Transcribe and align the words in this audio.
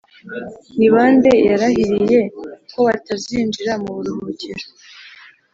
Ni 0.77 0.87
bande 0.93 1.31
yarahiriye 1.49 2.19
ko 2.71 2.79
batazinjira 2.87 3.73
mu 3.83 3.91
buruhukiro 3.95 4.65